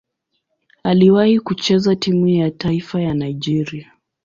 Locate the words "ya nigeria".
3.01-3.93